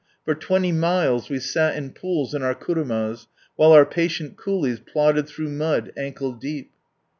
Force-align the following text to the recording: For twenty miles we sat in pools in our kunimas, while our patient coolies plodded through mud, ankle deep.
For 0.25 0.33
twenty 0.33 0.71
miles 0.71 1.29
we 1.29 1.37
sat 1.39 1.75
in 1.75 1.91
pools 1.91 2.33
in 2.33 2.41
our 2.41 2.55
kunimas, 2.55 3.27
while 3.55 3.71
our 3.71 3.85
patient 3.85 4.35
coolies 4.35 4.79
plodded 4.79 5.27
through 5.27 5.49
mud, 5.49 5.91
ankle 5.95 6.31
deep. 6.31 6.71